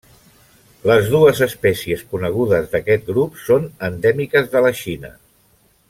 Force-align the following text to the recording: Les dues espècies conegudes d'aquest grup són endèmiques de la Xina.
Les 0.91 1.09
dues 1.15 1.41
espècies 1.47 2.01
conegudes 2.15 2.71
d'aquest 2.73 3.05
grup 3.13 3.39
són 3.51 3.69
endèmiques 3.91 4.51
de 4.57 4.65
la 4.69 4.73
Xina. 4.83 5.15